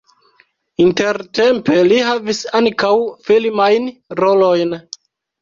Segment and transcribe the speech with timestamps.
[0.85, 2.91] Intertempe li havis ankaŭ
[3.29, 3.87] filmajn
[4.23, 4.77] rolojn.